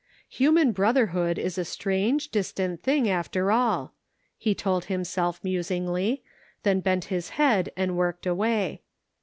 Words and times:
"Human 0.29 0.71
brotherhood 0.71 1.37
is 1.37 1.59
a 1.59 1.63
strange, 1.63 2.29
distant 2.29 2.81
thing, 2.81 3.07
after 3.07 3.51
all," 3.51 3.93
he 4.35 4.55
told 4.55 4.85
himself, 4.85 5.39
musingly, 5.43 6.23
then 6.63 6.79
bent 6.79 7.05
his 7.13 7.29
head 7.37 7.71
and 7.77 7.95
worked 7.95 8.25
away. 8.25 8.81